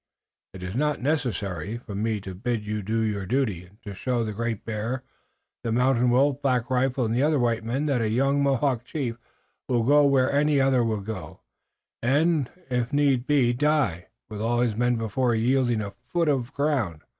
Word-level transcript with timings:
It 0.55 0.63
is 0.63 0.73
not 0.73 0.99
necessary 0.99 1.77
for 1.77 1.93
me 1.93 2.19
to 2.21 2.33
bid 2.33 2.65
you 2.65 2.81
do 2.81 3.01
your 3.01 3.27
duty 3.27 3.69
and 3.85 3.95
show 3.95 4.17
to 4.21 4.23
the 4.25 4.33
Great 4.33 4.65
Bear, 4.65 5.03
the 5.63 5.71
Mountain 5.71 6.09
Wolf, 6.09 6.41
Black 6.41 6.71
Rifle 6.71 7.05
and 7.05 7.13
the 7.13 7.21
other 7.21 7.37
white 7.37 7.63
men 7.63 7.85
that 7.85 8.01
a 8.01 8.09
young 8.09 8.41
Mohawk 8.41 8.83
chief 8.83 9.19
will 9.67 9.83
go 9.83 10.03
where 10.03 10.33
any 10.33 10.59
other 10.59 10.83
will 10.83 11.01
go, 11.01 11.41
and 12.01 12.49
if 12.71 12.91
need 12.91 13.27
be 13.27 13.51
will 13.51 13.57
die 13.57 14.07
with 14.27 14.41
all 14.41 14.61
his 14.61 14.75
men 14.75 14.95
before 14.95 15.35
yielding 15.35 15.81
a 15.81 15.93
foot 16.09 16.27
of 16.29 16.51
ground. 16.51 17.03